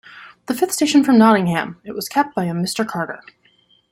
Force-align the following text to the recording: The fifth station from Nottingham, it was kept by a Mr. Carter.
The 0.47 0.55
fifth 0.55 0.71
station 0.71 1.03
from 1.03 1.19
Nottingham, 1.19 1.79
it 1.83 1.91
was 1.91 2.09
kept 2.09 2.33
by 2.33 2.45
a 2.45 2.53
Mr. 2.53 2.87
Carter. 2.87 3.19